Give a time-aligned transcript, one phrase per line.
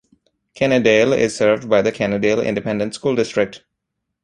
[0.55, 3.63] Kennedale is served by the Kennedale Independent School District.